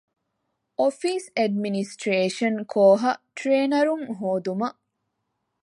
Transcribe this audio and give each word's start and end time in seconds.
އޮފީސް 0.79 1.27
އެޑްމިނިސްޓްރޭޝަން 1.35 2.59
ކޯހަށް 2.73 3.21
ޓްރޭނަރުން 3.37 4.05
ހޯދުމަށް 4.19 4.79